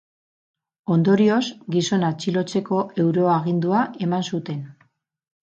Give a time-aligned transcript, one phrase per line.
[0.95, 1.41] Ondorioz,
[1.75, 4.67] gizona atxilotzeko euro-agindua eman zuten.